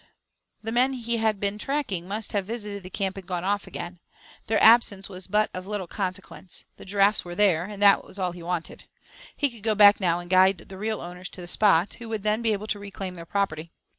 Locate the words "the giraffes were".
6.77-7.35